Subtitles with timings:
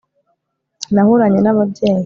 [0.93, 1.99] Nahoranye nababyeyi